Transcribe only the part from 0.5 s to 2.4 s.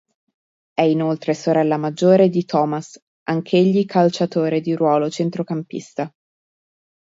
È inoltre sorella maggiore